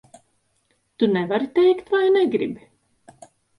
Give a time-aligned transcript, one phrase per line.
[1.03, 2.69] Tu nevari teikt vai negribi?